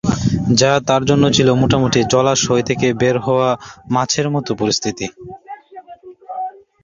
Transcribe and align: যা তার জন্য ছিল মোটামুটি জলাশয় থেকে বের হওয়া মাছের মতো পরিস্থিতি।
যা 0.59 0.71
তার 0.87 1.01
জন্য 1.09 1.23
ছিল 1.35 1.47
মোটামুটি 1.61 1.99
জলাশয় 2.13 2.63
থেকে 2.69 2.87
বের 3.01 3.15
হওয়া 3.19 3.49
মাছের 3.93 4.27
মতো 4.29 4.51
পরিস্থিতি। 4.55 5.05